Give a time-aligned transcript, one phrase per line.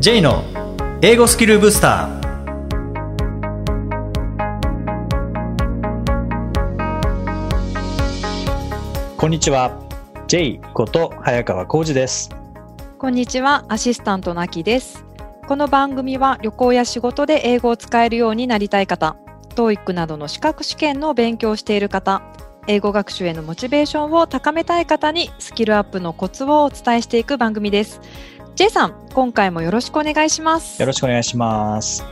[0.00, 0.44] J の
[1.02, 2.20] 英語スキルブスター
[9.16, 9.76] こんにちは
[10.28, 12.30] J こと早川浩二です
[12.96, 15.04] こんにちは、アシスタントのあきです。
[15.48, 19.16] この番組は旅行や仕事で英語を使えるようになりたい方、
[19.56, 22.22] TOEIC などの資格試験の勉強をしている方、
[22.68, 28.00] 英語学習へのモチベーションを高めたい方にスキルアップのコツをお伝えしていく番組です。
[28.58, 30.82] J さん、今回もよろしくお願いします。
[30.82, 32.02] よろしくお願いします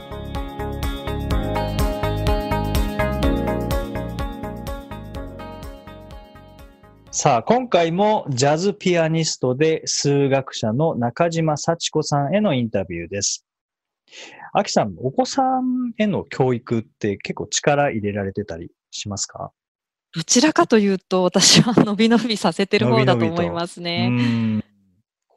[7.11, 13.45] さあ今回もジャズピアニストで数学者の中島幸子さんへのインタビューです。
[14.53, 19.51] アキさん、お子さんへの教育って結構力入れられてたりしますか？
[20.15, 24.63] どちらかというと、私は伸び伸びさせてる方だと思いますうね。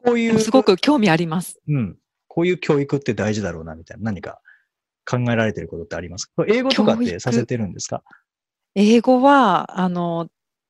[0.02, 1.58] んこういう、すごく興味あります。
[1.68, 1.96] うん、
[2.28, 4.40] こういう教育って大事だろうなみたいな何か
[5.08, 6.44] 考えられてることってありますか？
[6.48, 8.02] 英語とかってさせてるんですか？
[8.74, 10.28] 英語は、あの、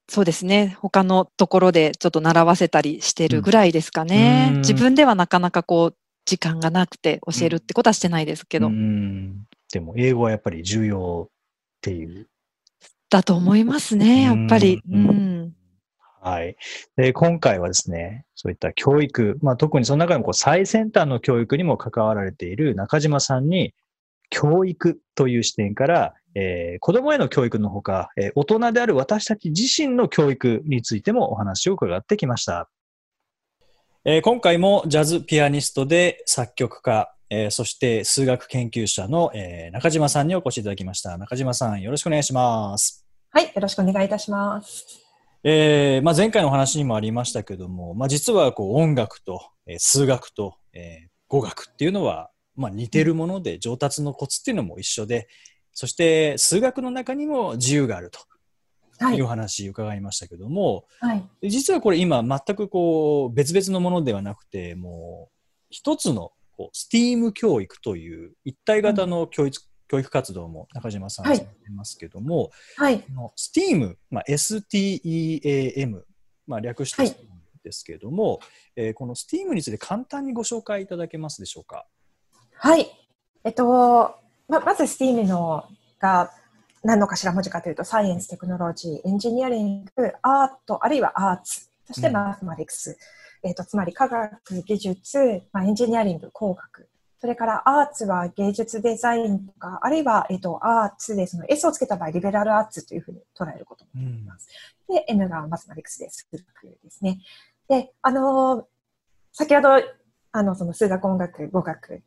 [0.08, 0.76] そうですね。
[0.80, 4.50] 他のところでちょっと習わせたりしてるぐらいですかね。
[4.54, 11.32] うん自分ではなかなかこう、時間がなくて教えるってことはしてないですけど、うんでも英語はやっぱり重要っ
[11.80, 12.28] ていう。
[13.08, 14.82] だと思いますね、やっぱり。
[14.88, 15.29] ううんん。
[16.22, 16.56] はい。
[16.96, 23.74] で、今回はですね、そういった教育、まあ特にその中でもこう最先端の教育にも関わられている中島さんに、
[24.28, 32.68] 教育という視点から、えー子供への教育のほか、えー大人である私たち自身の教育についてもお話を伺ってきました。
[34.04, 41.16] えー今回もジャズピアニストで作曲家、えーそして数学研究者の、えー中島さんにお越しいただきました。
[41.16, 43.06] 中島さん、よろしくお願いします。
[43.30, 44.99] はい、よろしくお願いいたします。
[45.42, 55.28] えーまあ、前回のお話にもありましたけども、まあ、実はこう音楽と、えー数学と、えー語学っていうのは、まあ、似てるもので上達のコツっていうのも一緒で
[55.72, 58.18] そして数学の中にも自由があると
[58.98, 59.28] はいいうお。
[59.28, 61.48] 話伺いましたけども、はい。
[61.48, 65.36] 実はこれ今全くこう別々のものではなくてもう
[65.70, 73.00] 一つのこう STEAM 教育という一体型の教育,、教育活動も中島さんはいされてますけども、はい。
[73.00, 76.02] この STEAM、まあ、STEAM、
[76.46, 77.14] まあ、略してはい STEAM
[77.64, 78.38] ですけれども、
[78.76, 81.86] えーこの STEAM について簡単にご紹介いただけますでしょうか？
[82.54, 82.86] はい。
[83.42, 84.14] えっと、
[84.48, 85.64] ま、まず STEAM の
[85.98, 86.30] が
[86.84, 92.96] 何の頭文字かというと、サイエンス、テクノロジー、エンジニアリング、アート、あるいはアーツ、そしてうんマスマティクス。
[93.42, 96.88] えっと、つまり科学、技術、まあ、エンジニアリング、工学。
[97.20, 104.48] それからアーツは芸術デザインとか、あるいは、えっと、アーツでその S をつけた場合、リベラルアーツというふうに捉えることもできます。
[104.88, 107.20] で、M がマスマティクスで数学ですね。
[107.68, 108.64] で、あのー
[109.32, 109.70] 先ほど、
[110.32, 112.02] あの、その数学、音楽、語学、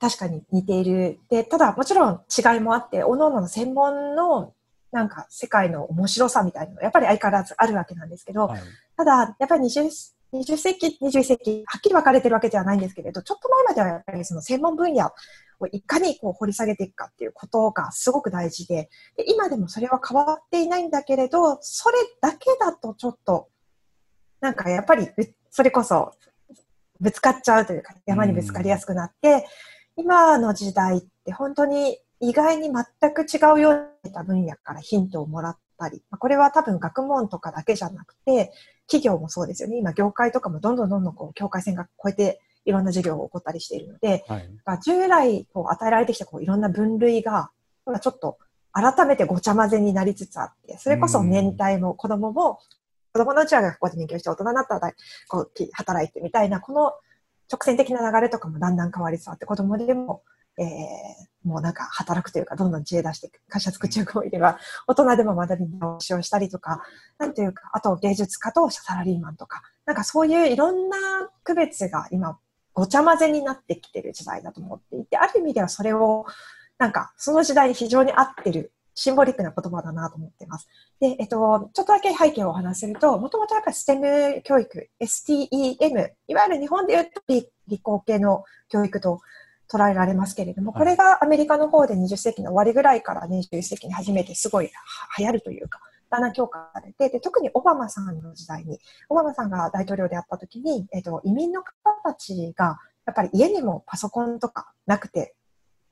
[0.00, 1.20] 確かに似ている。
[1.30, 4.52] で、ただ、もちろん違いもあって、各々の専門の、
[4.90, 8.60] なんか、世界の面白さみたいなのが、やっぱり相変わらずあるわけなんですけど、はい
[8.96, 9.90] ただ、やっぱり20、
[10.32, 15.06] 20世紀、21世紀、はっきり分かれてるわけではないんですけれど、ちょっと前まではやっぱりその専門分野
[15.60, 23.48] をいかにこう掘り下げていくかっていうことがすごく大事で、で今でもそれは変わっていないんだけれど、それだけだとちょっと、
[24.40, 25.08] なんかやっぱり、
[25.50, 26.12] それこそ
[26.98, 29.46] ぶつかっちゃうというか、山にぶつかりやすくなって、
[29.96, 38.52] 今の時代って本当に意外に全く違うような分野からヒントをもらってたり、まあこれは多分学問とかだけじゃなくて、
[38.86, 39.78] 企業もそうですよね。
[39.78, 44.48] 今、業界とかもどんどんどんどんこう境界線が越えていろんな授業が起こったりしているので、はい。
[44.64, 47.50] まあ従来こう与えられてきたこういろんな分類が、
[47.86, 48.38] 今ちょっと
[48.72, 52.58] 改めてごちゃ混ぜになりつつあって、それこそ年代も子供も、
[53.12, 54.92] 子供のうちは学校で勉強して大人になったら
[55.28, 56.92] こうき働いてみたいな、この
[57.52, 60.22] 直線的な流れとかもだんだん変わりつつあって、子供でも、
[60.58, 66.82] えーもうなんか働くというか、どんどん知恵出していく会社作っちゃう子もいれば、大人でも学び直しをしたりとか、
[67.18, 70.96] なんていうか、あと芸術家とサラリーマンとか、なんかそういういろんな
[71.42, 72.38] 区別が今、
[72.74, 76.26] ごちゃ混ぜになってきてる時代だと思っていて、ある意味ではそれを、
[76.78, 80.68] なんかその時代に非常に合ってる、シンボリックな言葉だなと思っています。
[81.00, 89.20] で、えっと、ちょっとだけ背景をお話しすると、もともとやっぱり STEM 教育、STEM、いわゆる日本で言うと理理工系の教育と
[89.72, 94.72] 捉えられますけれども、はいこれがアメリカの方で20世紀の終わりぐらいから21世紀に初めてすごいは
[95.18, 95.78] 流行るというか、
[96.10, 98.78] だんだん強化されて、で特にオバマさんの時代に、
[99.08, 101.72] オバマさんが大統領であった時に、えっと、移民の方
[102.04, 105.34] たちが、やっぱり家にもパソコンとかなくて、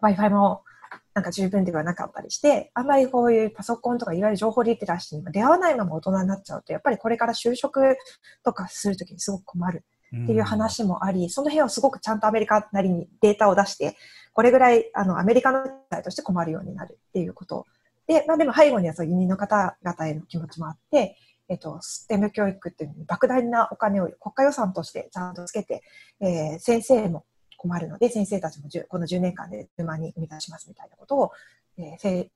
[0.02, 0.62] Wi-Fi も
[1.14, 7.96] なんか十分ではなかったりして、あんまりこういうパソコンとかいわゆる情報リテラシーにも出会わないまま大人になっちゃうと、やっぱりこれから就職
[8.44, 9.84] とかするときにすごく困る。
[10.16, 13.96] っていう話もあり、その辺をすごくちゃんとアメリカなりにデータを出して、
[14.32, 17.66] これぐらいあのアメリカの社会として困るようになるっていうこと。
[18.06, 21.16] で、まあでも背後にはそういう移民の方々への気持ちもあって、
[21.48, 25.82] えっと、ステム教育っていうのに莫大なお金を国家予算としてちゃんとつけて、
[26.20, 27.24] えー、先生も
[27.56, 31.32] 困るので、先生たちもこの10年間で10万人生み出しますみたいなことを、
[31.76, 32.28] えー、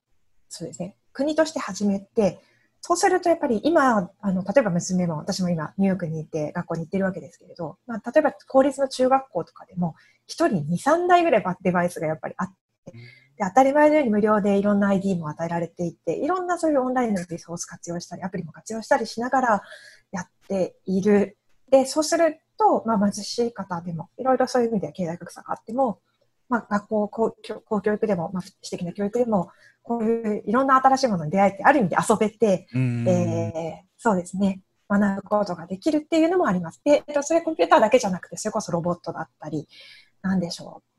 [0.49, 2.39] そうですね、国として始めて、
[2.87, 9.95] そうするとやっぱり今、あの、例えば娘も、私も今ニューヨークにいて学校に行ってるわけですけれど、まあ、例えば公立の中学校とかでも、
[10.27, 12.53] 一人2、3台ぐらいデバイスがやっぱりあっ
[12.85, 12.99] て、で
[13.39, 19.61] 当たり前のように無料でいろんな ID も与えられていて、いろんなそういうオンラインのリソース活用したり、アプリも活用したりしながら
[20.11, 21.39] やっている。
[21.71, 26.01] で、そうすると、まあ、貧しい方でも、いろいろそういう意味では経済格差があっても、
[26.49, 29.49] まあ、学校公、公教育でも、まあ、私的な教育でも、
[29.81, 36.81] こういういろんな新しいものに出会えて、ある意味で遊べて、えー、そうですね、学ぶことができるっていうのもあります。
[36.83, 39.67] で、それコンピューターだけじゃなくて、それこそロボットだったり、
[40.21, 40.95] なんでしょう。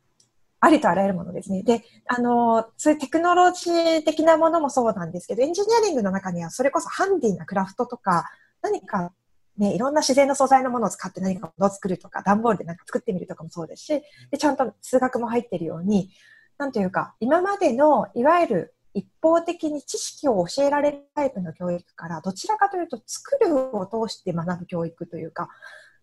[0.61, 1.63] ありとあらゆるものですね。
[1.63, 8.31] で、あの、そういうテクノロジー的なものもそうなんですけど、エンジニアリングの中にはそれこそハンディなクラフトとか、
[8.63, 9.13] 何か
[9.59, 16.11] ね、いろんな自然の素材のものを使って何かを作るとか、段ボールでなんか作ってみるとかもそうですし、で、ちゃんと数学も入っているように、
[16.59, 25.49] なんというか、今までの、いわゆる一方的に知識を教えられるタイプの教育から、どちらかというと、作るを通して学ぶ教育というか、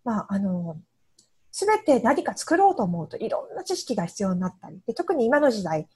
[0.03, 0.77] まあ、あの、
[1.51, 5.87] すべて何か作ろうと思うといろんな知識が必要になったり、で特に今の時代、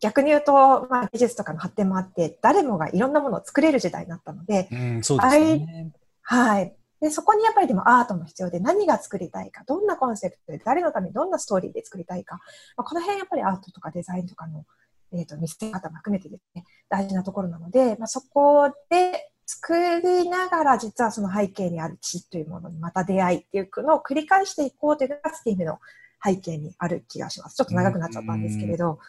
[0.00, 0.52] 逆に言うと、
[0.88, 5.92] まあ、技術とかの発展もあって、誰もがいろんなものを作れる時代になったので、うん、そうですね。
[6.30, 6.76] はい。
[7.00, 12.36] で、そこにやっぱりでもアートも必要で、何が作りたいか、どんなコンセプトで、誰のためにどんなストーリーで作りたいか、
[12.76, 14.64] まあ、この辺やっぱりアートとかデザインとかの、
[15.12, 25.80] えっ、ー、と、見せ方も含めてですね、大事なところなので、まあ、そこで作りながら実はその背景にある知というものにまた出会いっていうのを繰り返していこうというのが STEAM の
[26.24, 27.56] 背景にある気がします。
[27.56, 29.00] ちょっと長くなっちゃったんですけれど。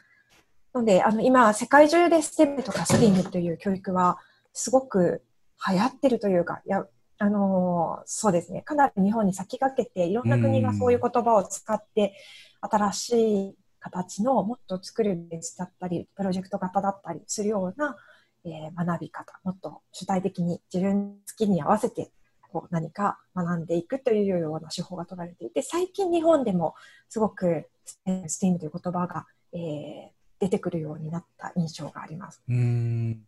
[0.73, 4.17] なので、あの、今、世界中で STEM とか STEAM という教育は
[4.53, 5.21] すごく
[5.69, 6.87] 流行ってるというか、いや、
[7.21, 8.61] あの、そうですね。
[8.61, 12.15] かなり日本に先駆けて、いろんな国がそういう言葉を使って、
[12.61, 17.95] 新しい形のもっと作るベースだったり、プロジェクト型だったりするような
[18.43, 22.11] えー、学び方、もっと主体的に自分好きに合わせて
[22.51, 26.75] こう何か学んでいくというような手法が取られていて、最近日本でも
[27.09, 27.69] すごく
[28.05, 30.09] STEAM という言葉が、えー、
[30.39, 32.41] 出てくるようになった印象があります。
[32.49, 33.21] うん、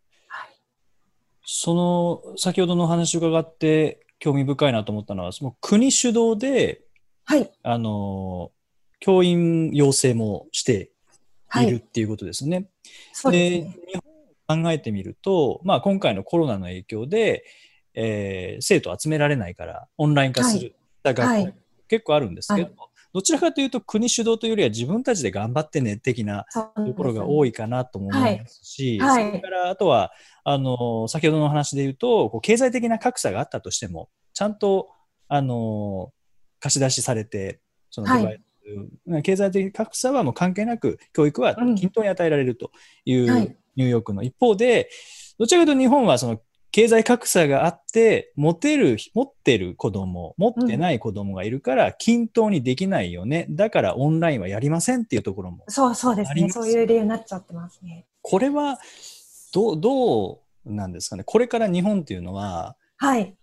[1.46, 6.82] その先ほどのお話を伺って興味深いなと思ったのは、その国主導で、
[7.26, 8.52] はい、あの
[9.00, 10.92] 教員養成もして
[11.62, 11.70] い。
[11.70, 12.56] るっていうことですね。
[12.58, 12.68] はい、
[13.14, 13.78] そうですね。
[13.94, 14.00] 日
[14.48, 17.46] 本考えてみると、まあ、今回のコロナの影響で、
[17.94, 20.76] えー、生徒集められないからオンライン化する。
[21.04, 21.54] 学校、はい、
[21.90, 22.76] 結構あるんですけど、はい、
[23.14, 26.46] どちらかというと国主導というよりは自分たちで頑張ってね的な
[26.76, 30.12] ところが多いかなと思いますし、それからあとは
[30.44, 34.90] あの先ほどの話で言うとこう経済的な格差があったとしてもちゃんと
[35.28, 36.12] あの
[36.60, 37.60] 貸し出しされて
[37.92, 38.42] そのデバイ
[39.16, 42.72] ス、経済的格差はもう関係なく教育は均等に与えられると
[43.06, 44.24] いうニューヨークの。
[44.24, 44.90] 一方で、
[45.38, 46.40] どちらかというと日本はその
[46.74, 53.46] 経済格差があって、持てる、持ってる子供、持ってない子供がいるから、均等にできないよね。
[53.52, 55.66] だからオンラインはやりませんっていうところも。
[55.68, 56.50] そうそうですね。
[56.50, 58.08] そういう理由になっちゃってますね。
[58.24, 58.80] これは、
[59.54, 61.24] どう、どうなんですかね。
[61.24, 63.36] これから日本っていうのは、はい。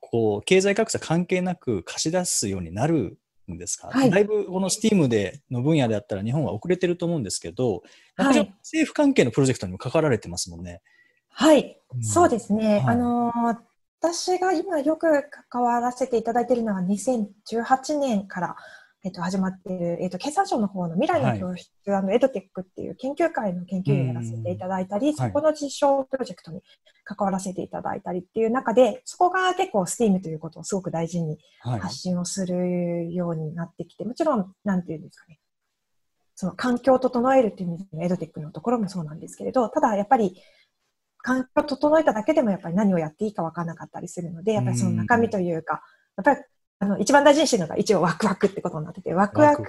[0.00, 3.20] こう、経済格差関係なく貸し出すようになる
[3.52, 7.82] んですか、はい、だいぶこの STEAM での分野であったら日本は遅れてると思うんですけど、
[8.16, 10.82] はい、政府関係のプロジェクトにも関わられてますもんね。
[11.30, 12.80] はい、うん、そうですね。
[12.80, 13.32] はい、あの
[14.00, 15.06] 私が今よく
[15.50, 18.56] 関わらせていただいているのは2018年から
[19.04, 26.62] えっと、始まっている、えっと、経産省の方の未来の教室、はい、あのエドテックっていう研究会の研究員をやらせていただいたり、そこの実証プロジェクトに
[27.04, 35.38] 関わらせていただいたりっていう中で、そこが結構 STEAM ということをすごく大事に発信をするようになってきて、はい、もちろん、なんていうんですかね、
[36.34, 40.42] その環境を整えるっていう意味でのエドテックのところもそうなんですけれど、ただやっぱり、
[41.28, 45.82] 環境を整えただけでもやっぱり何をやっていいか分からなかったりするので、やっぱりその中身というか、
[46.16, 46.40] やっぱり
[46.80, 49.62] あの、一番大事にしてるのが一応ワクワクってことになってて、ワクワク、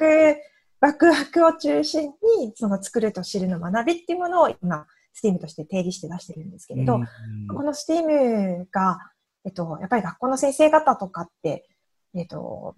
[0.80, 1.46] ワクワク。
[1.46, 4.86] を中心に、その作ると知るの学びっていうものを今、
[5.22, 7.00] STEAM として定義して出してるんですけれど、
[7.54, 9.00] この STEAM が、
[9.44, 11.68] えっと、やっぱり学校の先生方とかって、
[12.16, 12.75] えっと、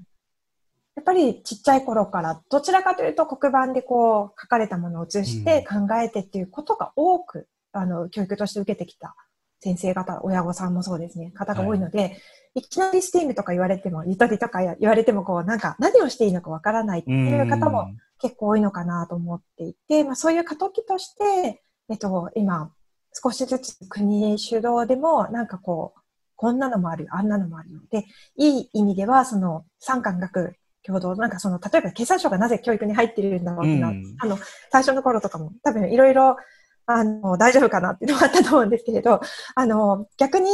[0.96, 9.16] やっぱりちっちゃい頃からどちらかというと黒板でこう書かれたものを写して考えてっていうことが多く、あの、教育として受けてきた
[9.60, 12.18] 先生方、親御さんもそうですね、方が多いので、はい、
[12.56, 22.72] いきなりスティームとか言われても、ゆとりとか言われても、こう、なんか何をしていいのかわからないっていう方も結構多いのかなと思っていて、まあそういう過渡期として、えっと、今、
[23.14, 26.02] 少しずつ国主導でも、なんかこう、
[26.36, 27.80] こんなのもあるよ、あんなのもあるよ。
[27.92, 34.38] で、いい意味では、その、三官学共同、なんかその、例えば経産省がなぜ教育に入ってるんだろうっていうのは、うん、あの、
[34.72, 36.38] 最初の頃とかも多分いろいろ、
[36.86, 39.22] あの、大丈夫かなっていうのがあったと思うんですけれど、
[39.56, 40.50] あの、逆に、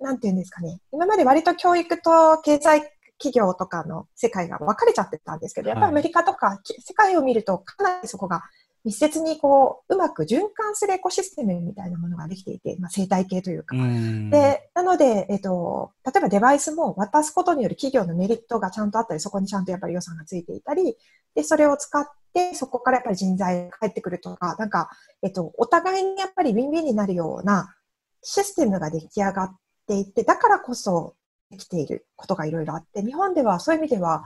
[0.00, 2.82] なんていうんですかね、今まで割と教育と経済
[3.18, 8.42] 企業とかの世界が分かれちゃってたんですけど、やっぱりアメリカとか世界を見るとかなりそこが
[8.84, 13.76] 密接にこう、うまく循環するエコシステムみたいなものができていて、まあ、生態系というか。
[14.30, 20.96] で、なので、えっ、と、例えばデバイスも渡すことによる企業のメリットがちゃんとあったり、そこにちゃんとやっぱり予算がついていたり、
[21.34, 24.34] で、それを使って、そこからやっぱり人材が返ってくると。
[24.36, 24.88] か、なんか、
[25.22, 27.74] えっ、と、お互いにやっぱりウィンウィンになるような
[28.22, 29.56] システムが出来上がっ
[29.86, 31.14] ていて、だからこそ
[31.50, 34.24] できていることがいろいろあって、日本ではそういう意味では、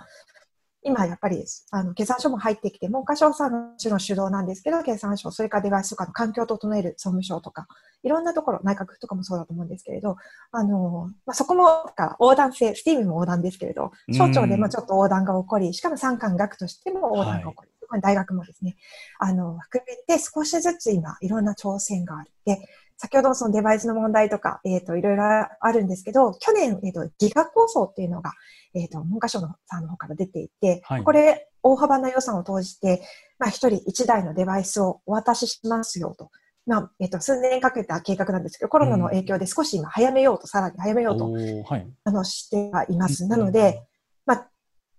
[0.86, 7.66] 今やっぱり、あの、経産省も入ってきて、文科省さんの主の主導なんですけど、経産省、それからデバイスとかの環境を整える総務省とか、
[8.02, 10.16] いろんなところ、内閣とかもそうだと思うんですけれど、
[10.52, 11.86] あの、まあ、そこも、
[12.20, 18.76] 横断性、スティームも横断ですけれど、省庁でもちょっと横断が起こり、しかも三官学としても横断が起こり、はい、大学もですね、
[19.18, 22.30] あの、含めて少しずつ今、いろんな挑戦がある。
[22.44, 22.58] で、
[22.96, 28.32] 先ほどそのデバイスの問題とか、えっ、ー、と、いろいろあるんですけど、去年、えっ、ー、と、ギガ構想っていうのが、
[28.74, 33.02] えっ、ー、と、文科省のさんの方から出ていて、はい、これ、大幅な予算を投じて、
[33.38, 36.30] まあ、一人一台のデバイスをお渡ししますよと。
[36.66, 43.26] まあ、えっ、と、数年かけた計画なんですけど、コロナの影響で少し今早めようと、さらに早めようと、はい、あの、してはいます。
[43.26, 43.82] なので、
[44.24, 44.50] まあ、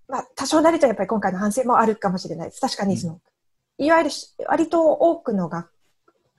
[0.07, 2.61] まあ、多少なりとやっぱり今回の反省もあるかもしれないです。
[2.61, 3.19] 確かにその、
[3.77, 4.09] いわゆる
[4.47, 5.69] 割と多くの学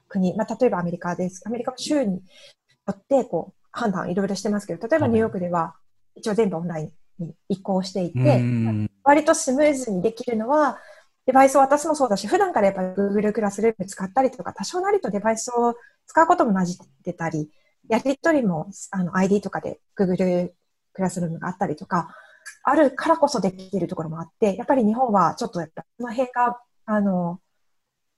[0.09, 1.43] 国、まあ、例えばアメリカです。
[1.47, 2.21] アメリカの州によ
[2.93, 5.75] ってこう判断いろいろしてますけど、例えばニューヨークでは
[6.15, 8.43] 一応全部オンラインに移行していて、
[9.05, 10.79] 割とスムーズにできるのは、
[11.27, 15.75] デバイスを渡すもそうだし、普段からやっぱり Google クラスルーム使ったりとか、多少なりとデバイスを
[16.07, 17.51] 使うことも混じってたり、
[17.89, 20.51] やりとりもあの ID とかで Google
[20.93, 22.15] クラスルームがあったりとか、
[22.63, 27.41] あるからこそできているところもあって、やっぱり日本はちょっとやっぱその辺が、あの、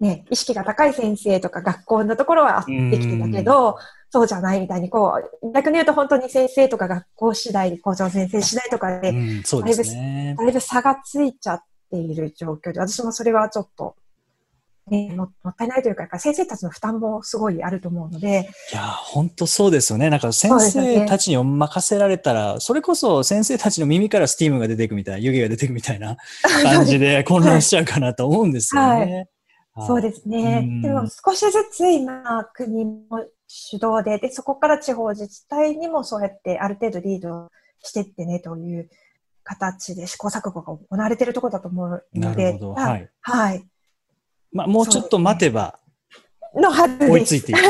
[0.00, 3.78] ね、意識が高い先生とか学校のところはできてたけど、
[4.10, 9.22] そうじゃないみたいに、こう、逆に言うと本当に先生とか学校次第、校長先生次第とかで、だい
[9.76, 13.96] ぶ、ね、だいぶ差がついちゃっている状況で、私もそれはちょっと、
[14.88, 18.48] ね、ももったいないというか、先生たちの負担もすごいあると思うので。
[18.72, 20.08] いや、本当そうですよね。
[20.08, 26.16] なんか先生たちに任せられたら、そ、ね,、れこそ先生たちの耳からスティームが出ていくみたいな、湯気が出ていくみたいな
[26.62, 28.88] 感じで混乱しちゃうかなと思うんですよね。
[28.88, 29.28] はい
[29.86, 30.80] そうですね。
[30.82, 38.90] でも少しずつ今、国も主導で、で、そこから地方自治体にもそうやってある程度リードしてってねという
[39.42, 42.74] 形で試行錯誤が行われているところだと思うので、なるほど。
[42.74, 43.10] はい。
[43.20, 43.68] はい。
[44.52, 45.78] まあ、もうちょっと待てば、
[46.54, 47.58] のはず追いついていく。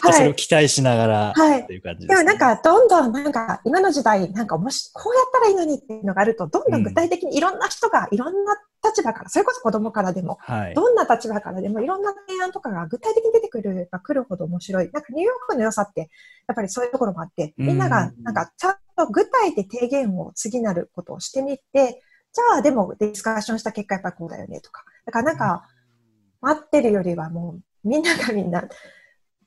[0.00, 6.82] はい、それを期待しながら、はい、っていう感じです、ね、でもなんか、どんどんなんか、今の時代、なんかもし、こうやったらいいのにっていうのがあると、どんどん。
[6.82, 8.56] 具体的にいろんな人が、いろんな
[8.88, 14.90] 立場から、それこそ子供からでも、はい、どんな立場からでも、いろんな提案とかが具体的に出てくるが来るほど面白い。
[14.92, 22.02] なんかニューヨークの良さって、やっぱりそういうところもあって、みんなが、なんか、ちゃんと具体で提言を次なることをしてみて、
[22.32, 24.84] じゃあでもディスカッションした結果やっぱこうだよねとか。
[25.06, 25.68] だからなんか、
[26.40, 28.68] 待ってるよりはもうみんながみんな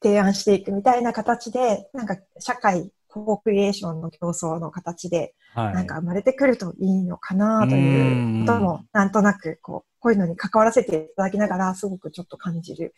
[0.01, 12.95] 提案していくみたいな形で、なんか社会、コークリエーションの競争の形で、なんか生まれてくるといいのかなということも、なんとなくこう、こういうのに関わらせていただきながら、すごくちょっと感じる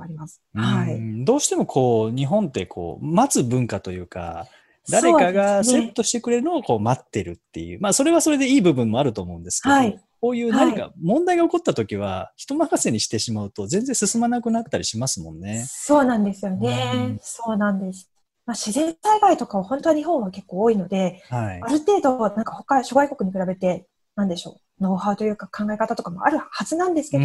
[0.00, 0.40] あります。
[0.54, 1.24] はい。
[1.24, 4.46] どうしてもこう、日本ってこう、待つ文化というか、
[4.90, 7.80] 誰かがセットしてくれるのをこう待ってるっていう。
[7.80, 15.64] まあ、それはそれでいい部分もあると思うんですけど、はい、こういう何か問題が起こった時は、人任せにしてしまうと全然進まなくなったりしますもんね。
[15.66, 16.92] そうなんですよね。
[16.94, 18.10] うん、そうなんです。
[18.46, 23.86] まあ、自然災害とかは本当は日本は結構多いので、はい、ある程度、なんか他、諸外国に比べて、
[24.16, 27.24] なんでしょう、ノウハウというか考え方とかもあるはずなんですけど、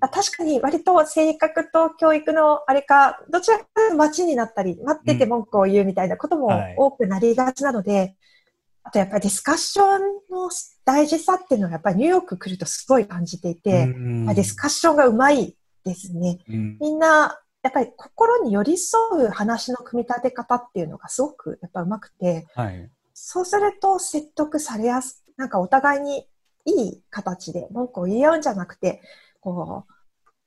[0.00, 3.64] 確かに割と性格と教育のあれか、どちらか
[3.96, 8.16] 待ちになったり、待ってて文句を言うみたいなことも多くなりがちなので、
[8.84, 10.48] あとやっぱりディスカッションの
[10.84, 16.38] 大事さっていうのはやっぱりニューヨーク来るとすごい感じていて、ディスカッションがうまいですね。
[16.46, 26.26] みんな、やっぱり心に寄り添う話の組み立て方っていうのがすごくやっぱうまくて、はい、そうすると説得されやす、なんかお互いに
[26.64, 29.02] いい形で文句を言い合うんじゃなくて、
[29.40, 29.92] こう、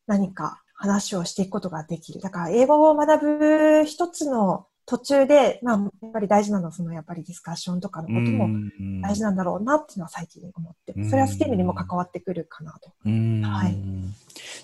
[0.08, 2.22] 何か話をしていくことができる。
[2.22, 8.50] だから英語を学ぶ一つの途中で、まあ、やっぱり大事なのは、そのやっぱりディスカッションとかのことも
[9.04, 12.92] 大事なんだろうなっていうのは最近思って、それはステムにも関わってくるかなと。
[13.06, 13.78] はい。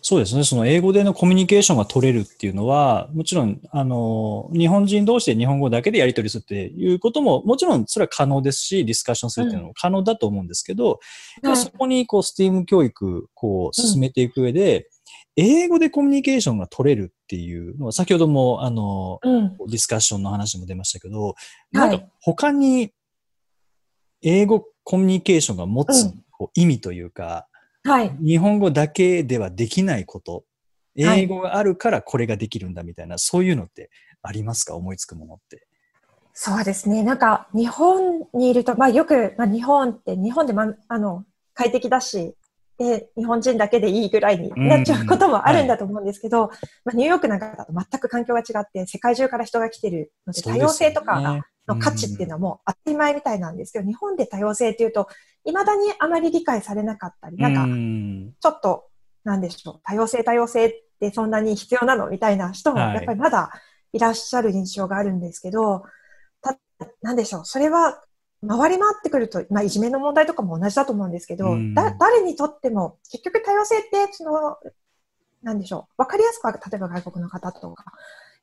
[0.02, 0.44] そうですね。
[0.44, 11.00] その英語でのコミュニケーションが取れるっていうのは、もちろん、あの、日本人同士で日本語だけでやり取りするっていうことも、もちろんそれは可能ですし、ディスカッションするっていうのも可能だと思うんですけど、
[11.44, 14.84] うん、そこにこう、スティーム教育、こう、進めていく上で、うん
[15.40, 21.36] 英語でコミュニケーションが取れるっていうのは、先ほども、あの、うん、ディスカッションの話も出ましたけど、
[21.72, 22.92] なんか他に
[24.24, 26.12] 英語コミュニケーションが持つ
[26.56, 27.48] 意味というか、
[27.88, 30.44] はい、日本語だけではできないこと、
[30.98, 33.90] 英語があるからこれができるんだみたいな、そういうのって
[34.22, 35.66] ありますか思いつくものって？
[36.34, 37.02] そうですね。
[37.02, 42.36] なんか、日本にいると、まあよく、まあ日本って、日本でま、あの、快適だし、
[42.78, 55.08] で、日本人だけでいいぐらいになっちゃうこともあるんだと思うんですけど、はい、まあ、ニューヨークなんかだと全く環境が違って、世界中から人が来てるので、多様性とかの価値っていうのはもう当たり前みたいなんですけど、日本で多様性っていうと、
[55.46, 57.66] 未だにあまり理解されなかったり、なんか、
[58.40, 58.88] ちょっと、
[59.24, 63.52] なんでしょう、多様性多様性ってそんなに必要なのみたいな人もやっぱりまだ
[63.94, 65.84] いらっしゃる印象があるんですけど、
[66.42, 66.58] た、
[67.02, 68.04] なんでしょう、それは
[68.46, 74.58] 回り回ってくると、まあ、いじめの問題とかも同じだと思うんですけど、うん、だ誰にとっても、結局多様性って、その、
[75.42, 77.86] なんでしょう、わかりやすくは、例えば外国の方とか、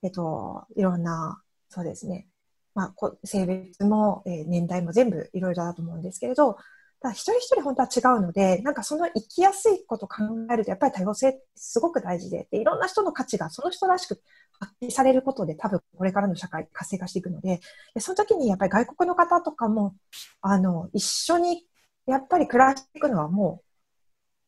[0.02, 2.28] えっと、いろんな、そうですね、
[2.74, 6.56] まあ、性別も、えー、年代も全部いろいろだと思うんですけれど、
[7.04, 14.22] だ一人一人本当は違うので、なんかその生きやすいことを考えると、やっぱり多様性すごく大事でで、いろんな人の価値がその人らしく
[14.58, 17.60] 発揮されることで、多分これからの社会活性化していくので、
[17.94, 19.94] でその時にやっぱり外国の方とかも、
[20.40, 21.64] あの、一緒に
[22.06, 23.64] やっぱり暮らしていくのはもう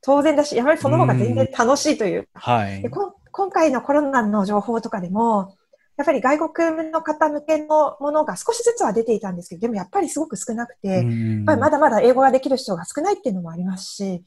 [0.01, 2.29] 当然だし、やはりその方が全然楽しいという。
[2.35, 5.55] はい、で今回のコロナの情報とかでも、
[5.97, 14.23] やっぱり外国の方向けのものが少しずつは出ていたんですけど、でもやっぱりすごく少なくて、やっぱりまだまだ英語ができる人が少ないっていうのもありますし、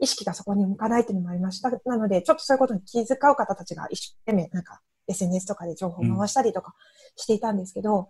[0.00, 1.70] 意識がそこに向かないっていうのもありました。
[1.70, 6.74] なので、ちょっとそういうことに気遣う方たちが一生懸命、なんか SNS とかで情報を回したりとか
[7.16, 8.06] していたんですけど、うん、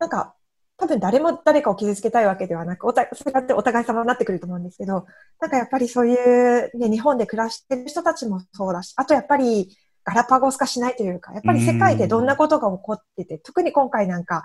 [0.00, 0.34] なんか、
[0.78, 5.06] 多分誰も誰かを傷つけたいわけではなく、おたそれってお互い様になってくると思うんですけど、
[5.40, 9.74] なんかやっぱりそういう、ね、日本で暮らしてる人たちもそうだし、あとやっぱり
[10.06, 14.44] ガラパゴス化しないというか、やっぱり世界でどんなことが起こってて、特に今回なんか、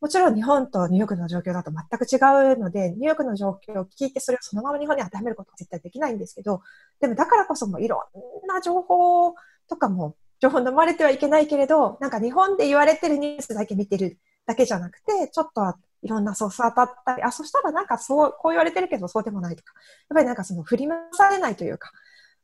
[0.00, 2.16] もちろん日本とニューヨークの状況だと全く違
[2.54, 6.62] うので、ニューヨークの状況を聞いてそれをそのまま日本に当てはめることは絶対できないんですけど、
[6.98, 7.98] でもだからこそもいろ
[8.44, 9.34] んな情報
[9.68, 19.74] とかも、情報飲まれてはいけないけれど、なんか日本で言われてるニュースだけ見てるだけじゃなくて、ちょっといろんなソース当たったり、あ、そしたらなんかそう、こう言われてるけどそうでもないとか、
[20.08, 21.92] やっぱりなんかその振り回されないというか、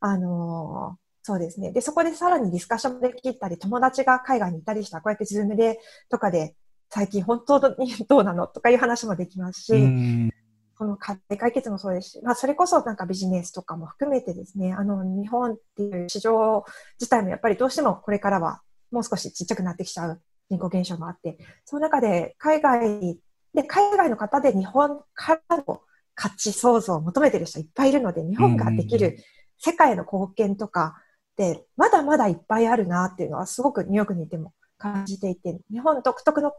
[0.00, 1.73] あのーそうですね。
[1.73, 6.55] で、そこでさらにディスカッションできたり、友達が海外にいたりしたら、こうやって Zoomで、とかで、
[6.88, 10.33] 最近本当にどうなのとかいう話もできますし、
[10.79, 16.64] この課題解決もそうですし、まあ、それこそなんかビジネスとかも含めてですね、あの、日本っていう市場
[16.99, 21.37] 自体もやっぱりどうしてもこれからはもう少しちっちゃくなってきちゃう人口減少もあって、
[21.67, 23.19] その中で海外
[23.53, 25.83] で、海外の方で日本からの
[26.14, 29.19] 価値創造を求めてる人いっぱいいるので、日本ができる
[29.59, 30.97] 世界の貢献とか、
[31.46, 36.57] ってまだまだいっぱいあるなっていうのはすごくニューヨークにいても感じていて、日本独特の考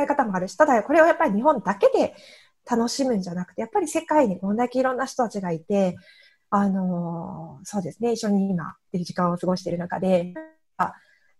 [0.00, 2.14] え方もあるし、ただこれをやっぱり日本だけで
[2.70, 5.96] 楽しむんじゃなくて、やっぱり世界にこんだけいろんな人たちがいて、
[6.50, 10.34] あのー、そうですね、一緒に今、時間を過ごしている中で、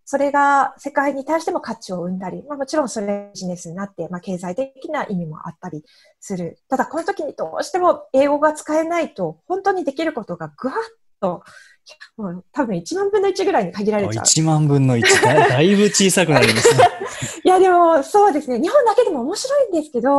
[0.05, 5.85] それが世界に対しても価値を生んだり、まあ、もちろんそれビジネスになって、まあ、経済的な意味もあったり
[6.19, 6.59] する。
[6.69, 10.77] ただ、この時にどうしても英語が使えないと、本当にできることがぐわっ
[11.21, 11.45] と
[12.17, 14.25] もう多分1万分の1ぐらいに限られちゃう。
[14.25, 15.49] 1万分の1だ。
[15.49, 16.89] だいぶ小さくなりますね。
[17.45, 18.61] いや、でもそうですね。
[18.61, 20.13] 日本だけでも面白いんですけど、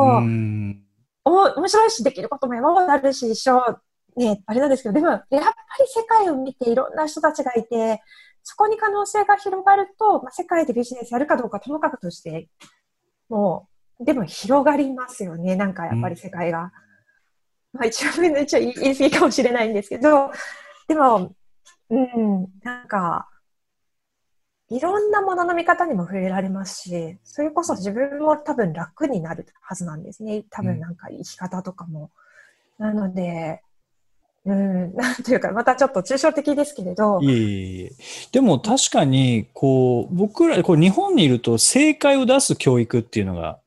[1.25, 3.79] 面白いし、できることも山ほどあるし、一生、
[4.15, 5.43] ね、あれなんですけど、でも、やっぱり
[5.87, 8.01] 世界を見ていろんな人たちがいて、
[8.43, 12.49] そこに可能性が広がると、まあ、世界でビジネスやるかどうかともかくとして、
[13.29, 15.55] もう、でも広がりますよね。
[15.55, 16.59] なんかやっぱり世界が。
[16.59, 16.63] うん、
[17.79, 20.31] まあ一万分の一は言い過ぎかもしれないんですけど、
[20.87, 21.33] でも、
[21.93, 23.29] うん、なんか、
[24.69, 30.43] いろんなものの見方にも触れられますし、それこそ自分も多分楽になるはずなんですね。
[30.49, 32.09] 多分なんか生き方とかも。
[32.79, 33.61] うん、なので、
[34.45, 37.21] うん、なんていうか、またちょっと抽象的ですけれど。
[37.21, 37.91] いえいえ
[38.31, 43.59] でも確かに、こう、僕ら、こう日本にいると正解を出す教育っていうのが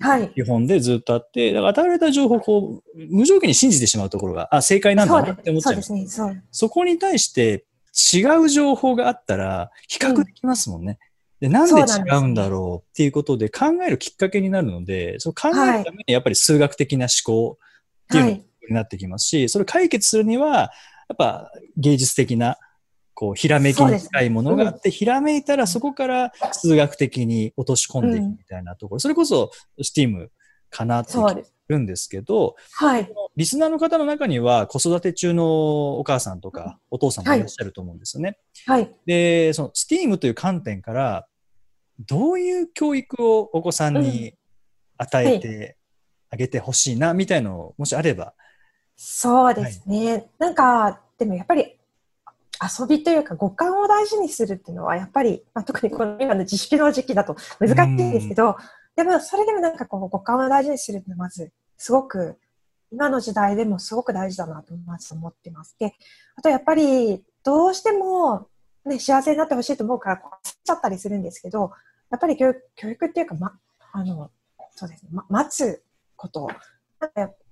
[0.00, 0.30] はい。
[0.34, 5.88] 基本でずっとあって、だから与えられた情報をこう、無条件に信じてしまうところが、あ、正解なんだなって思っちゃいます。
[5.88, 6.42] そうですね。
[6.50, 7.66] そこに対して
[8.12, 10.98] 違う情報があったら、比較できますもんね。
[11.40, 18.50] で、なんでなんです違うんだろうっていうことで考えるきっかけになるので、そう考えるためにやっぱり数学的な思考っていうの。
[18.70, 20.70] になってきますし、それを解決するには、
[21.08, 22.56] やっぱ芸術的な、
[23.14, 30.28] こう、ひらめきに近いものがあって、ひらめいたらそこから数学的に落とし込んでいくみたいなところ、それこそ STEAM
[30.70, 31.44] かなってそう。
[31.70, 33.10] るんですけど、はい。
[33.36, 38.38] リスナーの方の中には子育て中のお母さんとかお父さんもいらっしゃると思うんですよね。
[38.66, 38.94] はい。
[39.06, 41.26] で、その STEAM という観点から、
[42.06, 44.34] どういう教育をお子さんに
[44.96, 45.76] 与えて
[46.30, 48.34] あげてほしいな、みたいのもしあれば。
[48.96, 50.30] そうですね。
[50.38, 51.78] なんか、でもやっぱり
[52.60, 58.56] 遊びというか五感を大事にするっていうのはやっぱり、まあ、特にこの今の自粛の時期だと難しいんですけど、
[58.96, 62.38] でもそれでもなんかこう五感を大事にするってまずすごく
[62.92, 65.74] 今の時代でもすごく大事だなとまず思ってます。
[65.78, 65.94] で、
[66.36, 68.48] あとやっぱりどうしても、
[68.84, 71.72] ね、幸せになってほしいと思うからこう焦っちゃったりするんですけど、
[72.10, 73.58] やっぱり教育教育っていうか、ま、
[73.92, 74.30] あの、
[74.76, 75.82] そうですね、ま、待つ
[76.16, 76.48] こと。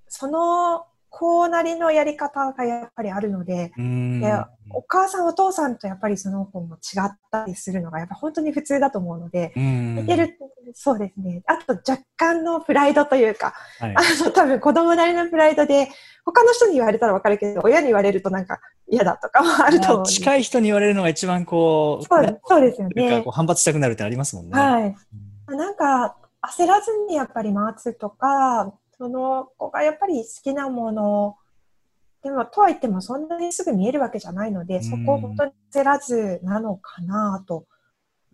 [0.08, 0.84] その
[1.18, 4.32] 子なりのやり方がやっぱりあるので、うんで
[4.70, 10.38] お母さんお父さんとやっぱりその子も違ったりするのがやっぱ本当に普通だと思うので、うん似てる、
[10.74, 11.42] そうですね。
[11.46, 15.88] あと若干のプライドというか、はいあの多分子供なりのプライドで、
[16.24, 20.06] 他の人に言われたらわかるけど、親に言われるとなんか嫌だとかもあると思う。
[20.06, 23.24] 近い人に言われるのが一番こう、そうそうですよね。
[23.32, 24.52] 反発したくなるってありますもんね。
[24.52, 24.84] はい。
[24.84, 31.36] うんなんか焦らずにやっぱり待つとか、その子がやっぱり好きなもの、
[32.22, 37.66] でもとはいってもそんなにすぐ見えるわけじゃないので、そこを本当に焦らずなのかなと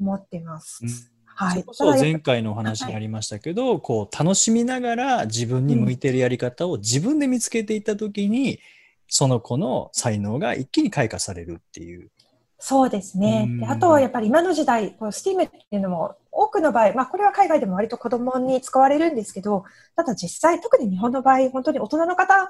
[0.01, 0.81] 思ってます。
[0.83, 1.65] うんはい。
[1.73, 8.61] そ前回のお話にありましたけど、こう楽しみながら自分に向いているやり方を自分で見つけていったときに、
[9.09, 12.11] その子の才能が一気に開花されるっていう。
[12.59, 13.61] そうですねうん。
[13.61, 19.65] であとはやっぱり今の時代、こう STEAM っていうのも多くの場合、まあこれは海外でも割と子供に使われるんですけど、
[19.97, 22.49] ただ実際、特に日本の場合、本当に大人の方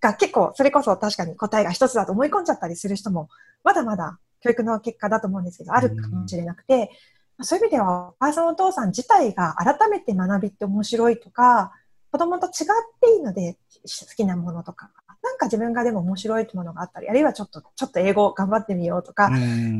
[0.00, 3.28] が結構、それこそ確かに答えが一つだと思い込んじゃったりする人も、
[3.62, 6.90] まだまだ教育の結果だと思うんですけど、あるかもしれなくて、
[7.36, 11.72] まあそういう意味では、お母さんお父さん自体が改めて学びって面白いとか、
[12.10, 12.52] 子供と違っ
[13.00, 14.90] ていいので、好きなものとか、
[15.22, 19.38] なんか自分がでも面白いものがあったり、あるいはちょっと、ちょっと英語頑張ってみようとか、な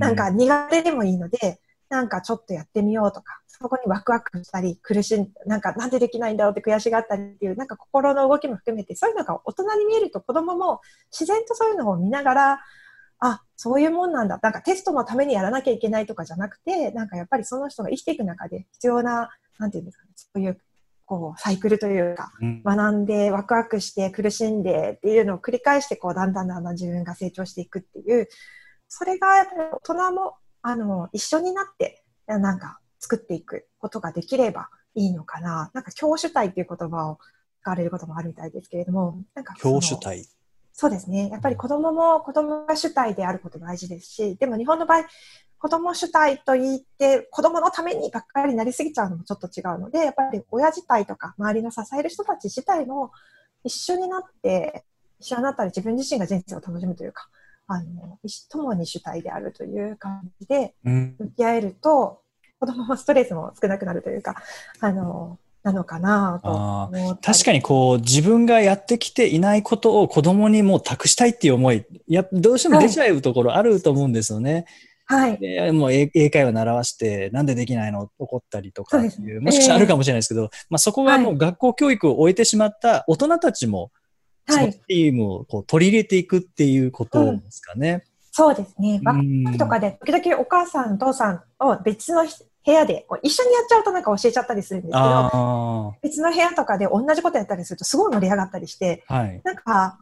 [0.09, 12.61] なんか苦手でもいいので、なんかちょっとやってみようとか、そこにワクワクしたり、苦しん、なんかなんでできないんだろうって悔しがったりっていう、なんか心の動きも含めて、そういうのが大人に見えると子供も自然とそういうのを見ながら、
[13.18, 14.38] あ、そういうもんなんだ。
[14.42, 20.59] なんかテストのためにやらなきゃいけないとかじゃなくて、なんかやっぱりその人が生きていく中で必要な、なんていうんですかね、そういう、
[21.10, 28.28] こう、サイクルというか、うん学んでワクワクして苦しんでっていうのを繰り返してこうだんだんだんだん自分が成長していくっていう
[28.86, 29.28] それが
[29.72, 37.18] 大人もあの一緒になってなんか作っていくことができればいいのかななんか教主体っていう言葉を
[37.62, 40.28] 使われることもあるみたいですけれどもなんか教主体。
[40.72, 41.28] そうですね。
[41.28, 45.04] やっぱり子供も子供が主体であること大事ですし、でも日本の場合、
[45.60, 53.12] 子供主体と言って子供のためにばっかりなりすぎちゃうのもちょっと違うので、やっぱり親自体とか周りの支える人たち自体も
[53.62, 54.84] 一緒になって、
[55.20, 57.28] 一緒になったり自分自身が人生を楽しむというか、
[57.66, 62.22] あの、一共に主体であるという感じでうん向き合えると、
[62.58, 64.36] 子供もストレスも少なくなるというか、
[64.80, 66.48] あの、なのかなと
[67.20, 74.54] 確かにこう自分がやってきていないことを子供にもう託したいっていう思い、いや、どうしても出ちゃうところあると思うんですよね。
[74.54, 74.64] はい。
[75.38, 78.10] でもう英英会話習わして、なんでできないの？
[78.18, 83.90] 怒ったりとかっていう、もしかしたらあるかもしれないですけど、まあそこがもう学校教育を終えてしまった大人たちも、
[84.48, 84.72] そのはい。
[84.72, 88.04] チームをこう取り入れていくっていうことですかね。
[88.32, 89.00] そうですね。
[89.02, 99.40] バッうんクとかで、時々お母さん、お父さんを別の部屋で、一緒にやっちゃうとなんか教えちゃったりするんですけど、あ別の部屋とかで同じことやったりするとすごい盛り上がったりして、あ、はい。
[99.42, 99.98] なんか、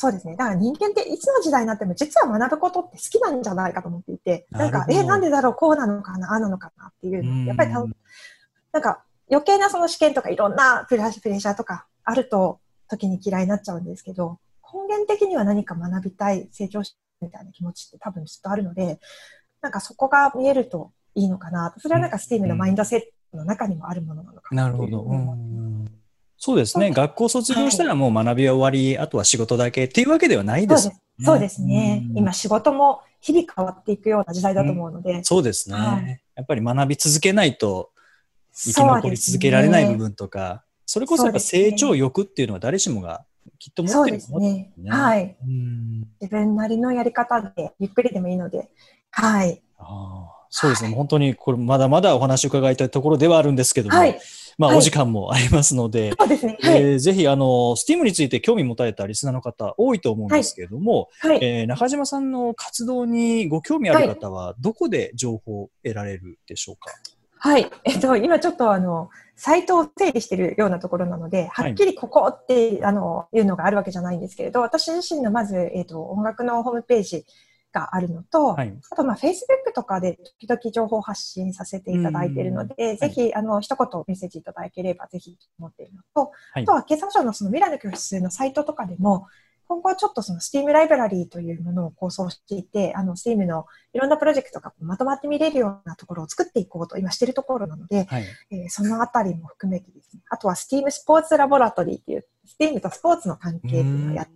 [0.00, 0.36] そうですね。
[0.36, 7.84] だから人間っていつの時代になっても実は学ぶことって好きなんじゃないかと思っていて、なんか、え、なんでだろう、こうなのかな、ああなのかなっていうやっぱりた
[8.70, 14.38] なんか余計なその試験とかいろんなプレッシャーとかあると時に嫌いになっちゃうんですけど、
[14.72, 19.00] 根源的には何か学びたい、成長したいみたいな気持ちって多分ずっとあるので、
[19.60, 21.80] なんかそこが見えるといいのかなと。
[21.80, 23.00] それはなんか STEAM のマインドセッ
[23.32, 25.97] トの中にもあるものなのかなというなるほど。
[26.38, 26.92] そうですね。
[26.92, 31.24] 学校卒業したらもう学びは終わり、あとは仕事だけっていうわけではないですそうです。
[31.24, 32.06] そうですね。
[32.10, 35.24] うん今仕事も日々変わっていくような時代だと思うので。
[35.24, 37.90] そうですね、はいやっぱり学び続けないと
[38.54, 43.24] 生き残り続けられない部分とか、それこそやっぱ成長欲っていうのは誰しもが
[43.58, 44.72] きっと持ってると思ですね。
[44.78, 45.36] ねはい。
[45.42, 48.70] うん自分なりのやり方で、ゆっくりでもいいので。
[49.10, 49.60] はい。
[49.78, 50.94] ああそうですね。
[50.94, 54.20] 本当にこれまだまだお話を伺いたいところではあるんですけども、はい。
[54.58, 56.58] まあはいお時間もありますので、そうですね。
[56.60, 56.82] はい。
[56.82, 61.38] えーぜひあの STEAM について興味持たれたリスナーの方多いと思うんですけれども、はい。
[61.40, 66.90] えー中島さんの活動にご興味ある方はどこで情報を得られるでしょうか？
[67.40, 67.70] はい。
[67.84, 77.24] えっと、今ちょっとあの、サイトを整理しているようなところなので、はっきりここって、あの、いうのがあるわけじゃないんですけれど、私自身のまず、えっと、音楽のホームページ
[77.78, 78.74] があるのと、はい。
[78.90, 86.62] あと、まあ、Facebook とかで時々情報発信させていただいているので、ぜひ、あの、一言メッセージいただければ、ぜひと思っているのと、はい。
[86.62, 89.26] あとは、経産省のその未来の教室のサイトとかでも、
[89.68, 98.24] 今後はちょっとその STEAM ライブラリーというものを構想していて、あの STEAM のいろんなプロジェクトがまとまって見れるようなところを作っていこうと今しているところなので、はい。
[98.50, 100.16] えーそのあたりも含めてです。
[100.16, 102.26] ね、あとは STEAM スポーツラボラトリーっていう、
[102.58, 104.32] STEAM とスポーツの関係っていうのをやって、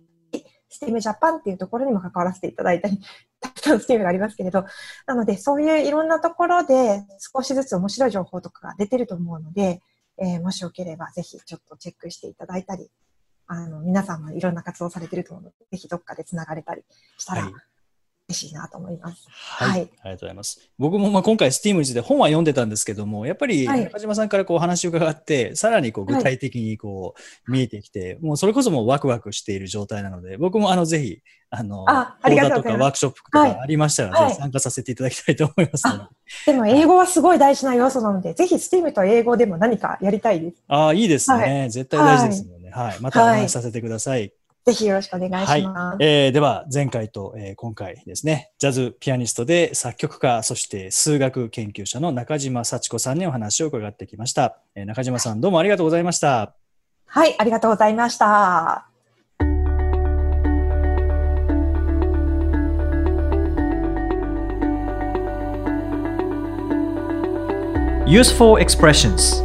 [0.73, 2.99] ステムジャパンっていうところにも関わらせていただいたり、
[3.39, 4.65] たくさんスティームがありますけれど、
[5.05, 9.81] なのでそういういろんなところで少しずつ面白い情報とかが出てると思うので、
[10.17, 12.89] えーもしよければぜひちょっとチェックしていただいたり、
[13.47, 16.83] あの、皆さんもいろんな活動されてると思うので、ぜひどっかでつながれたり
[17.17, 17.43] したら。
[17.43, 17.53] はい。
[18.33, 19.27] 嬉しいなと思います。
[19.29, 20.71] はい、はいありがとうございます。
[20.77, 27.13] 僕もまあ今回 STEAM について本は読んでたんですけども、やっぱりはい中島さんからこう話を伺って、さらにこう具体的にこ
[27.47, 31.19] う見えてきて、もうそれこそもうワクワクしている状態なので、僕もあのぜひ、
[31.49, 36.03] あの、あ講座とかワークショップとはいかありましたら、はいぜひ参加させていただきたいと思いますので。
[36.47, 40.57] でも英語はすごい大事な要素なので、ぜひ STEAM と英語でも何かやりたいです。
[40.67, 42.99] ああ、いいですね、は絶対大事ですので、はい。
[42.99, 44.33] またお話しさせてください。
[44.65, 45.97] ぜひよろしくお願いします。
[45.99, 56.53] えーでは前回と、えー今回ですねジャズピアニストで作曲家そして数学研究者の中島幸子さんにお話を伺ってきました、えー中島さんどうもありがとうございました
[57.05, 58.87] はい、ありがとうございました。
[68.07, 69.43] Useful expressions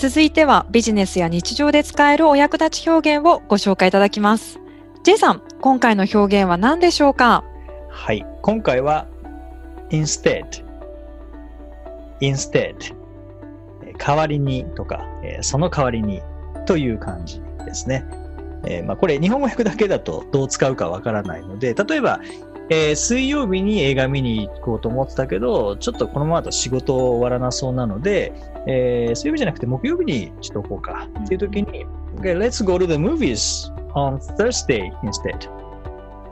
[0.00, 4.58] 続いてはビジネスや日常で使えるお役立ち表現をご紹介いただきます。
[5.02, 7.44] J さん、今回の表現は何でしょうか？
[7.90, 9.06] はい今回は
[9.90, 10.64] instead
[12.22, 12.76] instead
[13.84, 16.22] え代わりにとか、えその代わりに
[16.64, 18.06] という感じですね、
[18.64, 22.20] えーまあ、これ日本語訳だけだとどう使うかわからないので例えば、
[22.70, 28.32] えー水曜日に映画見に行こうと思ってたけどちょっとこのままだと仕事終わらなそうなので、
[28.66, 31.84] えー水曜日じゃなくて木曜日にちょっと行こうかっていう時に、
[32.16, 35.50] okay, Let's go to the movies on Thursday instead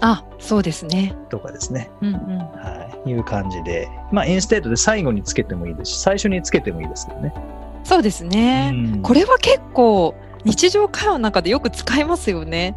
[0.00, 1.16] あ、そうですね。
[1.28, 2.38] とかですねうんうん。
[2.38, 7.34] はい、いう感じで、まあ、 instead で最後につけてもいいですし、最初につけてもいいですけどね。
[7.82, 8.70] そうですね。
[8.74, 12.76] うんこれは結構日常会話の中でよく使いますよね。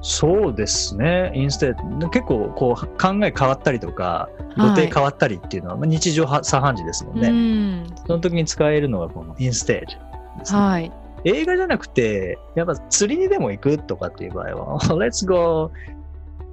[0.00, 7.28] そうですね、 instead、結構こう考え変わったりとか、予定変わったりっていうのは、まあ、日常は茶飯事ですもんうね。
[7.82, 7.86] ん。
[8.06, 10.60] その時に使えるのがこのインステートですね。
[10.60, 10.92] はい。
[11.24, 15.72] 映画じゃなくて、やっぱ釣りにでも行くとかっていう場合は、 Let's go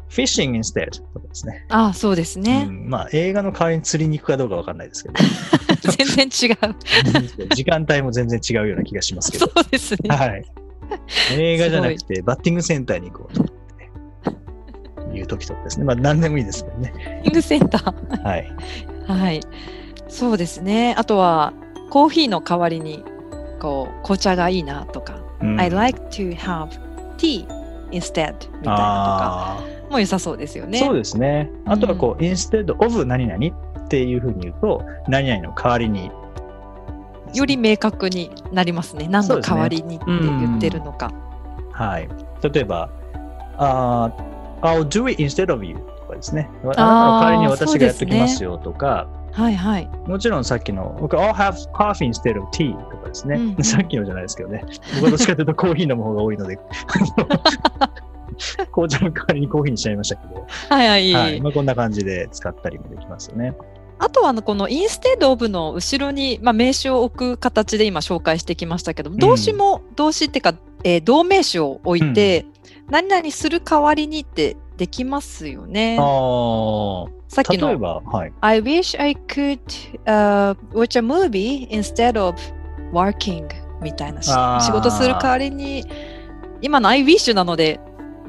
[0.10, 1.66] fishing instead とかですね。
[1.70, 2.66] あ、そうですうね。
[2.66, 5.16] ん、まあ映画の代わりに釣りに行くかどうかわかんないですけど、
[5.98, 7.50] 全然違う。
[7.54, 9.48] 時間帯も全然違うような気がしますけど。
[9.48, 10.16] そうですね。
[10.16, 10.46] はい。
[11.34, 15.86] 映画じゃなくて、バッティングセンターに行こうと思って、いう時とかですね。
[15.86, 16.94] まあ、何でもいいですけどね。
[16.96, 18.24] バッティングセンター。
[18.24, 18.52] はい。
[19.08, 19.42] はい。
[20.08, 20.96] そうですね。
[20.98, 21.54] あとは、
[21.90, 23.04] コーヒーの代わりに、
[23.60, 26.70] こう、紅茶がいいなとか、うん I like to have
[27.18, 27.46] tea
[27.92, 28.78] instead みたいなとか
[29.60, 30.80] あも良さそうですよね。
[30.80, 31.52] ーそうですね。
[31.66, 33.48] あとはこう、instead of 何々
[33.86, 36.12] っていうふうに言うと、何々の代わりに。
[37.36, 39.08] より明確になりますね。
[39.10, 41.12] 何の代わりにって言ってるのか。
[41.72, 42.10] はい。
[42.42, 42.90] 例えば、
[43.58, 46.50] あー I'll do it instead of you とかですね。
[46.64, 49.90] あなたの代わりに私がやっときますよとか、はいはい。
[50.08, 53.36] もちろんさっきの、僕、I'll have coffee instead of tea とかですね。
[53.36, 54.64] うんうんさっきのじゃないですけどね。
[54.96, 56.58] 僕はどっちかというとコーヒー飲む方が多いので、
[58.72, 61.14] 紅茶の代わりにコーヒーにしちゃいましたけど、はいはい。
[61.14, 63.54] はいまあ、こんな感じで使ったりもできますよね。
[63.98, 72.46] あとはあのこのインステッドオブの後ろに、まあ、名詞を置く形で今紹介してきましたけども、動詞も動詞っていうか、えー動名詞を置いて、
[72.90, 75.98] 何々する代わりにってできますよね。
[77.28, 78.34] さっきの例えば、はい。
[78.42, 79.60] I wish I could、
[80.06, 82.36] uh, watch a movie instead of
[82.92, 83.48] working
[83.82, 85.84] みたいな仕事する代わりに
[86.62, 87.80] 今の I wish なので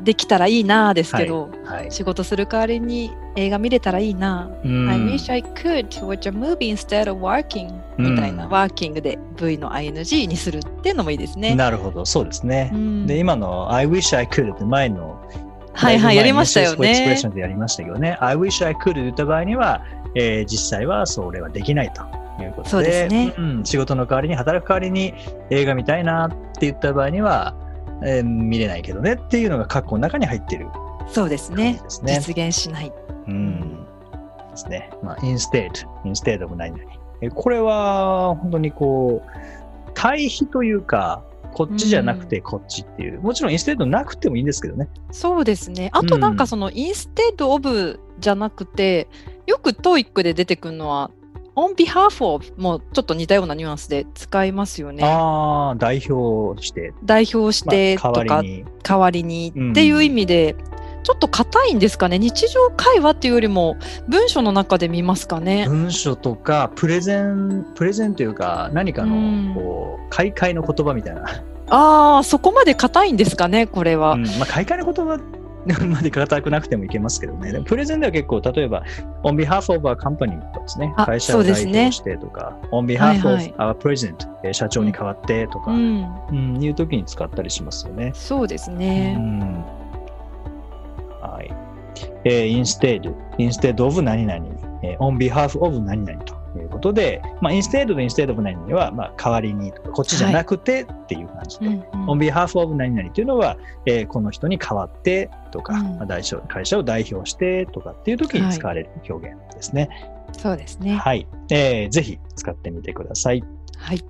[0.02, 1.90] できたらいいなですけど、はい。
[1.90, 4.50] 仕事する代わりに映画見れたらいいな。
[4.64, 11.54] うん I wish I could watch a movie instead of working うんみたいな、ワーキングで V の ing にするっていうのもいいですね。
[11.54, 12.76] なるほど、そうですねう。
[12.76, 15.20] んで、今の I wish I could って前の
[15.72, 17.30] はいはい、やりましたよエクスプレッねショ。
[17.30, 18.16] ンでやりましたけどね。
[18.20, 19.82] I wish I could 言った場合には、
[20.14, 22.02] えー実際はそれはできないと
[22.42, 25.12] いうことで、そうですねうん、仕事の代わりに、働く代わりに
[25.50, 27.54] 映画見たいなって言った場合には、
[28.02, 30.66] えー見れないけどねっていうのが括弧の中に入ってる
[31.08, 31.80] そうですね。
[32.02, 32.92] 実現しない。
[33.28, 33.86] うん。
[34.50, 34.90] ですね。
[35.02, 35.70] まあ、instead,
[36.04, 36.82] instead of 何々。
[37.22, 43.20] えこれは本当にこう、対比というか、こっちじゃなくてこっちっていう。
[43.20, 44.88] もちろん instead なくてもいいんですけどね。
[45.10, 45.90] そうですね。
[45.92, 49.08] あとなんうんかその instead of じゃなくて、
[49.46, 51.10] よく TOEIC で出てくるのは
[51.56, 55.02] on behalf of もちょっと似たようなニュアンスで使いますよね。
[55.02, 58.64] ああ、代表して、代表してまあとか代わりに。
[58.82, 60.54] 代わりにうんっていう意味で、
[61.02, 62.18] ちょっと硬いんですかね。
[62.18, 63.76] 日常会話っていうよりも
[64.08, 65.66] 文章の中で見ますかね。
[65.68, 71.24] 文書とか、プレゼン、プレゼンというか、何かうんの、こう、開会の言葉みたいな。
[71.68, 74.12] ああ、そこまで硬いんですかね、これは。
[74.12, 75.18] うんまあ、開会の言葉
[75.86, 77.60] まで硬くなくてもいけますけどね。
[77.64, 78.82] プレゼンでは結構、例えば、
[79.24, 80.92] on behalf of our company とかですね。
[80.96, 88.12] あ会社を代表してとか、on はい behalf はい of our president、えー社長に代わってとか、ううんん、いう時に使ったりしますよね。
[88.14, 89.14] そうですうね。
[89.16, 89.64] ん
[91.20, 91.50] はい。
[92.24, 94.44] えー instead, instead of 何々、
[94.82, 96.35] えー on behalf of 何々という
[96.76, 109.88] ことで、まあ、instead of instead of 何々は、まあ、代わりにこっちじゃなくてっていう感じで、うんうん on behalf of 何々というのは、えーこの人に代わってとか、うんまあ、会社を代表してとかっていう時に使われる表現ですね。
[110.32, 110.96] そうですね。
[110.96, 111.26] はい。
[111.50, 113.42] えーぜひ使ってみてください。
[113.78, 114.04] はい。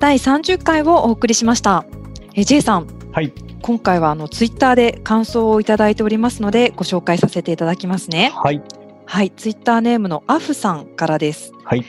[0.00, 1.84] 第30回をお送りしました。
[2.34, 3.32] え J さん、はい。
[3.62, 8.32] 今回はあのツイッターで感想をいただいておりますのでご紹介させていただきますね。
[8.34, 8.62] はい。
[9.06, 11.52] はい、ツイッターネームのアフさんからです。
[11.64, 11.84] はい。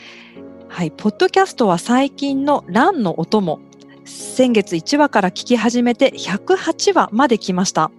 [0.70, 3.60] はい、ポッドキャストは最近のランの音も
[4.06, 7.92] 先月1話から聞き始めて108話まで来ました。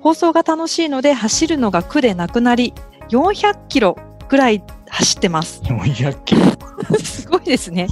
[0.00, 2.74] 放送が楽しいので走るのが苦でなくなり
[3.08, 3.96] 400キロ
[4.28, 5.60] ぐらい走ってます。
[5.64, 6.42] 400キロ。
[6.98, 7.88] すごいですね。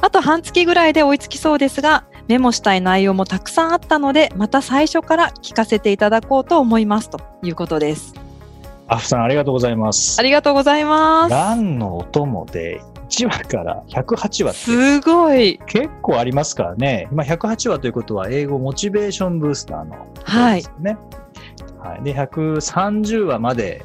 [0.00, 8.14] あと半月ぐらいで追いつきそうですが、メモしたい内容もたくさんあったので、また最初から聞かせていただこうと思いますということです。
[8.86, 10.22] アフさん、ありがとうございますあ。
[10.22, 11.30] りがとうございます。
[11.30, 15.60] ランのお供で1話から108話すごい。
[15.66, 17.08] 結構ありますからね。
[17.12, 20.62] 今108話ということは英語モチベーションブースターのことはい。
[21.78, 22.02] はい。
[22.02, 23.84] で、130話まで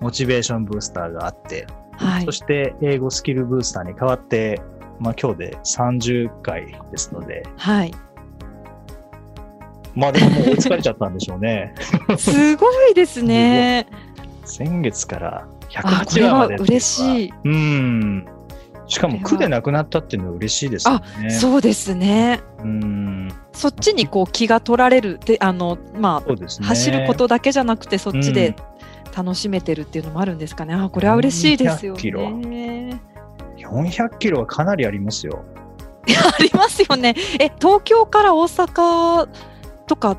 [0.00, 2.32] モチベーションブースターがあって、はいそ。
[2.32, 4.60] して英語スキルブースターに代わって、
[4.98, 7.94] まあ今日で30回ですので、はい。
[9.94, 11.74] まあでももう追いつかれちゃったんでしょうね。
[12.18, 13.86] すごいですね。
[14.44, 16.54] 先月からあ、こ108れは話まで。
[16.56, 17.32] 嬉しい。
[17.44, 18.26] うん。
[18.88, 21.30] しかも苦でなくなったっていうのは嬉しいですよね。
[21.30, 22.40] そうですね。
[22.60, 23.28] うん。
[23.52, 25.18] そっちにこう気が取られる。
[25.24, 26.46] で、あの、まあ、ね。
[26.60, 28.54] 走ることだけじゃなくて、そっちで
[29.16, 30.74] 楽しめてるっていうのもあるんですかね。
[30.74, 33.00] あ、これは嬉しいですよ400キロね。
[33.56, 35.44] 400キロはかなりありますよ。
[36.06, 37.14] ありますよね。
[37.40, 39.28] え、東京から大阪
[39.86, 40.16] とか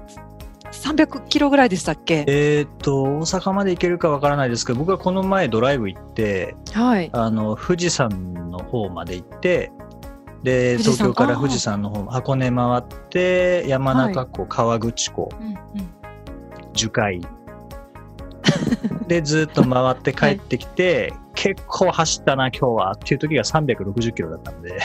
[0.71, 2.25] 300キロぐらいでしたっけ？
[2.27, 7.09] えーっと、大阪まで行けるかわからないですけど、僕はこの前ドライブ行って、はい。
[7.13, 9.71] あの、富士山の方まで行って、
[10.43, 15.57] で、東京から富士山の方、箱根回って、山中湖、川口湖、うんうん
[16.73, 17.21] 樹海。
[19.07, 24.77] で、ずっと回って帰ってきて、結構走ったな、今日はっていう時が360キロだったんで、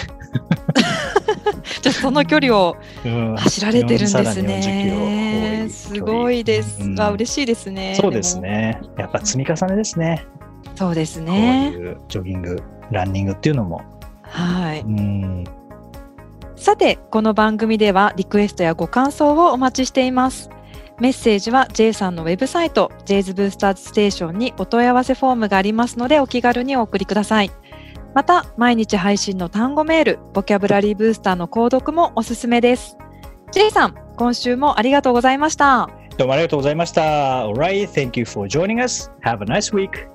[1.82, 5.64] じゃあその距離をうん走られてるんですさらに40キロ多ね。
[5.66, 7.96] いすごいですうんが、嬉しいですね。
[8.00, 8.80] そうですね。
[8.96, 10.24] やっぱ積み重ねですね。
[10.74, 11.70] そうですこうね。
[11.70, 13.82] いうジョギング、ランニングっていうのも。
[14.22, 14.80] はい。
[14.80, 15.44] うん。
[16.54, 20.48] さて、この番組ではリクエストやご感想をお待ちしています。
[21.00, 27.50] メッセージは J さんのウェブサイト J's ブースターズステーションにお問い合わせフォームがありますのでお気軽にお送りください。
[28.14, 32.98] また、毎日配信の単語メール、ボキャブラリーブースターの購読もおすすめです。
[33.52, 35.88] J さん、今週もありがとうございました。
[36.18, 37.46] どうもありがとうございました。
[37.46, 39.10] Alright, thank you for joining us.
[39.24, 40.06] Have a nice week.